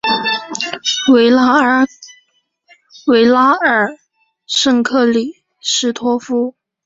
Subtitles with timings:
[1.13, 1.59] 维拉
[3.51, 3.95] 尔
[4.47, 6.55] 圣克里斯托夫。